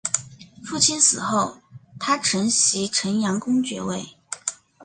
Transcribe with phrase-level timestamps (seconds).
[0.65, 1.57] 父亲死后
[1.99, 4.15] 他承袭城阳公爵位。